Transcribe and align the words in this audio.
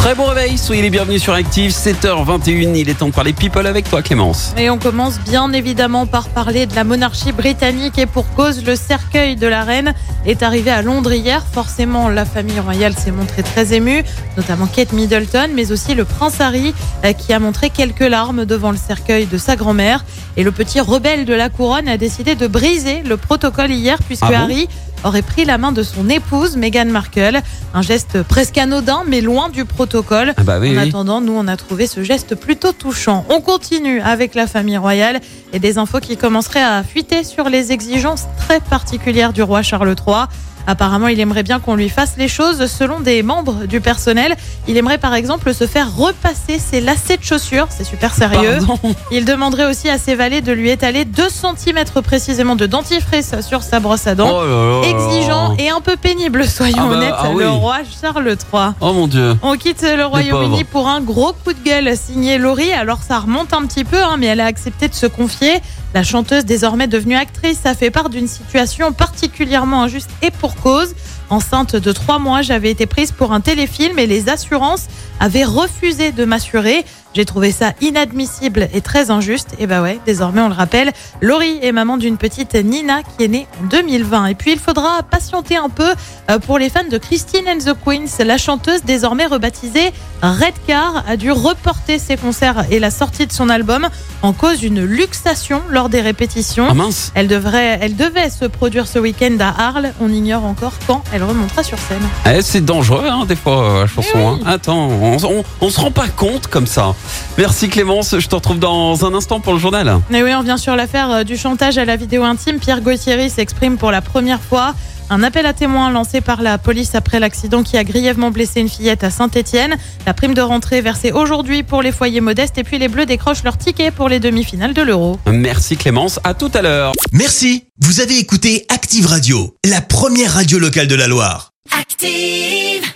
Très 0.00 0.14
bon 0.14 0.24
réveil, 0.24 0.56
soyez 0.56 0.80
les 0.80 0.88
bienvenus 0.88 1.22
sur 1.22 1.34
Active, 1.34 1.72
7h21, 1.72 2.74
il 2.74 2.88
est 2.88 2.94
temps 2.94 3.08
de 3.08 3.12
parler 3.12 3.34
people 3.34 3.66
avec 3.66 3.88
toi 3.88 4.00
Clémence. 4.00 4.54
Et 4.56 4.70
on 4.70 4.78
commence 4.78 5.20
bien 5.20 5.52
évidemment 5.52 6.06
par 6.06 6.30
parler 6.30 6.64
de 6.64 6.74
la 6.74 6.84
monarchie 6.84 7.32
britannique 7.32 7.98
et 7.98 8.06
pour 8.06 8.24
cause, 8.32 8.64
le 8.64 8.76
cercueil 8.76 9.36
de 9.36 9.46
la 9.46 9.62
reine 9.62 9.92
est 10.24 10.42
arrivé 10.42 10.70
à 10.70 10.80
Londres 10.80 11.12
hier. 11.12 11.44
Forcément, 11.52 12.08
la 12.08 12.24
famille 12.24 12.60
royale 12.60 12.94
s'est 12.94 13.10
montrée 13.10 13.42
très 13.42 13.74
émue, 13.74 14.02
notamment 14.38 14.66
Kate 14.66 14.94
Middleton, 14.94 15.50
mais 15.54 15.70
aussi 15.70 15.94
le 15.94 16.06
prince 16.06 16.40
Harry 16.40 16.72
euh, 17.04 17.12
qui 17.12 17.34
a 17.34 17.38
montré 17.38 17.68
quelques 17.68 18.00
larmes 18.00 18.46
devant 18.46 18.70
le 18.70 18.78
cercueil 18.78 19.26
de 19.26 19.36
sa 19.36 19.54
grand-mère. 19.54 20.06
Et 20.38 20.44
le 20.44 20.50
petit 20.50 20.80
rebelle 20.80 21.26
de 21.26 21.34
la 21.34 21.50
couronne 21.50 21.88
a 21.88 21.98
décidé 21.98 22.36
de 22.36 22.46
briser 22.46 23.02
le 23.04 23.18
protocole 23.18 23.70
hier 23.70 23.98
puisque 24.06 24.22
Ah 24.24 24.30
bon? 24.30 24.36
Harry 24.36 24.66
aurait 25.04 25.22
pris 25.22 25.44
la 25.44 25.58
main 25.58 25.72
de 25.72 25.82
son 25.82 26.08
épouse 26.08 26.56
Meghan 26.56 26.86
Markle. 26.86 27.40
Un 27.74 27.82
geste 27.82 28.22
presque 28.22 28.58
anodin 28.58 29.04
mais 29.06 29.20
loin 29.20 29.48
du 29.48 29.64
protocole. 29.64 30.34
Ah 30.36 30.42
bah 30.42 30.58
oui, 30.60 30.70
en 30.76 30.82
oui. 30.82 30.88
attendant, 30.88 31.20
nous, 31.20 31.32
on 31.34 31.46
a 31.48 31.56
trouvé 31.56 31.86
ce 31.86 32.02
geste 32.02 32.34
plutôt 32.34 32.72
touchant. 32.72 33.24
On 33.30 33.40
continue 33.40 34.00
avec 34.00 34.34
la 34.34 34.46
famille 34.46 34.76
royale 34.76 35.20
et 35.52 35.58
des 35.58 35.78
infos 35.78 36.00
qui 36.00 36.16
commenceraient 36.16 36.62
à 36.62 36.82
fuiter 36.82 37.24
sur 37.24 37.48
les 37.48 37.72
exigences 37.72 38.24
très 38.38 38.60
particulières 38.60 39.32
du 39.32 39.42
roi 39.42 39.62
Charles 39.62 39.94
III. 40.06 40.24
Apparemment, 40.66 41.08
il 41.08 41.18
aimerait 41.20 41.42
bien 41.42 41.58
qu'on 41.60 41.74
lui 41.74 41.88
fasse 41.88 42.14
les 42.16 42.28
choses 42.28 42.66
selon 42.66 43.00
des 43.00 43.22
membres 43.22 43.66
du 43.66 43.80
personnel. 43.80 44.36
Il 44.68 44.76
aimerait 44.76 44.98
par 44.98 45.14
exemple 45.14 45.52
se 45.54 45.66
faire 45.66 45.94
repasser 45.96 46.58
ses 46.58 46.80
lacets 46.80 47.16
de 47.16 47.24
chaussures. 47.24 47.66
C'est 47.70 47.84
super 47.84 48.14
sérieux. 48.14 48.58
Pardon. 48.58 48.78
Il 49.10 49.24
demanderait 49.24 49.66
aussi 49.66 49.88
à 49.88 49.98
ses 49.98 50.14
valets 50.14 50.40
de 50.40 50.52
lui 50.52 50.70
étaler 50.70 51.04
2 51.04 51.28
cm 51.28 51.84
précisément 52.02 52.56
de 52.56 52.66
dentifrice 52.66 53.34
sur 53.46 53.62
sa 53.62 53.80
brosse 53.80 54.06
à 54.06 54.14
dents. 54.14 54.30
Oh 54.32 54.44
là 54.44 54.50
là 54.50 54.80
là 54.82 54.88
Exigeant 54.88 55.48
là. 55.50 55.54
et 55.58 55.68
un 55.70 55.80
peu 55.80 55.96
pénible, 55.96 56.46
soyons 56.46 56.76
Ah 56.78 56.88
bah, 56.88 56.96
honnêtes, 56.96 57.14
ah 57.16 57.30
oui. 57.32 57.42
le 57.42 57.50
roi 57.50 57.78
Charles 58.00 58.28
III. 58.28 58.62
Oh 58.80 58.92
mon 58.92 59.06
dieu. 59.08 59.36
On 59.42 59.56
quitte 59.56 59.82
le 59.82 60.04
Royaume-Uni 60.04 60.64
pour 60.64 60.88
un 60.88 61.00
gros 61.00 61.32
coup 61.44 61.52
de 61.52 61.62
gueule 61.64 61.96
signé 61.96 62.38
Laurie. 62.38 62.72
Alors 62.72 62.98
ça 63.06 63.18
remonte 63.18 63.52
un 63.52 63.66
petit 63.66 63.84
peu, 63.84 64.02
hein, 64.02 64.16
mais 64.18 64.26
elle 64.26 64.40
a 64.40 64.46
accepté 64.46 64.88
de 64.88 64.94
se 64.94 65.06
confier. 65.06 65.60
La 65.92 66.04
chanteuse 66.04 66.44
désormais 66.44 66.86
devenue 66.86 67.16
actrice 67.16 67.66
a 67.66 67.74
fait 67.74 67.90
part 67.90 68.10
d'une 68.10 68.28
situation 68.28 68.92
particulièrement 68.92 69.82
injuste 69.82 70.10
et 70.22 70.30
pour 70.30 70.54
cause. 70.54 70.94
Enceinte 71.30 71.74
de 71.74 71.92
trois 71.92 72.18
mois, 72.18 72.42
j'avais 72.42 72.70
été 72.70 72.86
prise 72.86 73.10
pour 73.10 73.32
un 73.32 73.40
téléfilm 73.40 73.98
et 73.98 74.06
les 74.06 74.28
assurances 74.28 74.86
avaient 75.18 75.44
refusé 75.44 76.12
de 76.12 76.24
m'assurer. 76.24 76.84
J'ai 77.14 77.24
trouvé 77.24 77.50
ça 77.50 77.72
inadmissible 77.80 78.68
et 78.72 78.80
très 78.80 79.10
injuste. 79.10 79.48
Et 79.58 79.66
bah 79.66 79.82
ouais, 79.82 79.98
désormais 80.06 80.40
on 80.40 80.48
le 80.48 80.54
rappelle, 80.54 80.92
Laurie 81.20 81.58
est 81.62 81.72
maman 81.72 81.96
d'une 81.96 82.16
petite 82.16 82.54
Nina 82.54 83.02
qui 83.02 83.24
est 83.24 83.28
née 83.28 83.46
en 83.62 83.66
2020. 83.66 84.26
Et 84.26 84.34
puis 84.34 84.52
il 84.52 84.58
faudra 84.58 85.02
patienter 85.02 85.56
un 85.56 85.68
peu 85.68 85.92
euh, 86.30 86.38
pour 86.38 86.58
les 86.58 86.68
fans 86.68 86.84
de 86.90 86.98
Christine 86.98 87.44
and 87.48 87.58
the 87.58 87.74
Queens. 87.84 88.24
La 88.24 88.38
chanteuse 88.38 88.84
désormais 88.84 89.26
rebaptisée 89.26 89.92
Redcar 90.22 91.02
a 91.08 91.16
dû 91.16 91.32
reporter 91.32 91.98
ses 91.98 92.16
concerts 92.16 92.64
et 92.70 92.78
la 92.78 92.90
sortie 92.90 93.26
de 93.26 93.32
son 93.32 93.48
album 93.48 93.88
en 94.22 94.32
cause 94.32 94.58
d'une 94.58 94.84
luxation 94.84 95.62
lors 95.70 95.88
des 95.88 96.00
répétitions. 96.02 96.66
Ah 96.70 96.74
mince. 96.74 97.10
Elle, 97.14 97.26
devrait, 97.26 97.78
elle 97.80 97.96
devait 97.96 98.30
se 98.30 98.44
produire 98.44 98.86
ce 98.86 98.98
week-end 98.98 99.36
à 99.40 99.68
Arles. 99.68 99.92
On 100.00 100.12
ignore 100.12 100.44
encore 100.44 100.74
quand 100.86 101.02
elle 101.12 101.24
remontera 101.24 101.62
sur 101.62 101.78
scène. 101.78 102.06
Eh, 102.26 102.42
c'est 102.42 102.64
dangereux 102.64 103.06
hein, 103.08 103.24
des 103.26 103.36
fois 103.36 103.64
euh, 103.64 103.80
la 103.82 103.86
chanson. 103.86 104.18
hein. 104.18 104.38
Attends, 104.46 104.88
on, 104.88 105.16
on, 105.24 105.44
on 105.62 105.70
se 105.70 105.80
rend 105.80 105.90
pas 105.90 106.08
compte 106.08 106.46
comme 106.46 106.66
ça. 106.66 106.94
Merci 107.38 107.68
Clémence, 107.68 108.18
je 108.18 108.26
te 108.26 108.34
retrouve 108.34 108.58
dans 108.58 109.04
un 109.04 109.14
instant 109.14 109.40
pour 109.40 109.52
le 109.52 109.58
journal. 109.58 110.00
Mais 110.10 110.22
oui, 110.22 110.32
on 110.34 110.42
vient 110.42 110.56
sur 110.56 110.76
l'affaire 110.76 111.10
euh, 111.10 111.24
du 111.24 111.36
chantage 111.36 111.78
à 111.78 111.84
la 111.84 111.96
vidéo 111.96 112.24
intime. 112.24 112.58
Pierre 112.58 112.80
Gauthieri 112.80 113.30
s'exprime 113.30 113.78
pour 113.78 113.90
la 113.90 114.02
première 114.02 114.40
fois. 114.40 114.74
Un 115.12 115.24
appel 115.24 115.44
à 115.44 115.52
témoins 115.52 115.90
lancé 115.90 116.20
par 116.20 116.40
la 116.40 116.56
police 116.56 116.94
après 116.94 117.18
l'accident 117.18 117.64
qui 117.64 117.76
a 117.76 117.82
grièvement 117.82 118.30
blessé 118.30 118.60
une 118.60 118.68
fillette 118.68 119.02
à 119.02 119.10
Saint-Etienne. 119.10 119.76
La 120.06 120.14
prime 120.14 120.34
de 120.34 120.40
rentrée 120.40 120.80
versée 120.82 121.10
aujourd'hui 121.10 121.64
pour 121.64 121.82
les 121.82 121.90
foyers 121.90 122.20
modestes 122.20 122.58
et 122.58 122.62
puis 122.62 122.78
les 122.78 122.86
Bleus 122.86 123.06
décrochent 123.06 123.42
leur 123.42 123.58
ticket 123.58 123.90
pour 123.90 124.08
les 124.08 124.20
demi-finales 124.20 124.72
de 124.72 124.82
l'Euro. 124.82 125.18
Merci 125.26 125.76
Clémence, 125.76 126.20
à 126.22 126.34
tout 126.34 126.50
à 126.54 126.62
l'heure. 126.62 126.92
Merci, 127.12 127.64
vous 127.80 128.00
avez 128.00 128.18
écouté 128.18 128.66
Active 128.68 129.06
Radio, 129.06 129.56
la 129.68 129.80
première 129.80 130.34
radio 130.34 130.60
locale 130.60 130.86
de 130.86 130.94
la 130.94 131.08
Loire. 131.08 131.50
Active. 131.76 132.90